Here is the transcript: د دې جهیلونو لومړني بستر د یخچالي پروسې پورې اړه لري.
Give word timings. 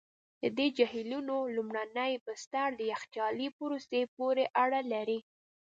د 0.41 0.43
دې 0.57 0.67
جهیلونو 0.77 1.35
لومړني 1.55 2.13
بستر 2.25 2.67
د 2.75 2.81
یخچالي 2.91 3.47
پروسې 3.57 4.01
پورې 4.15 4.43
اړه 4.63 4.79
لري. 4.93 5.19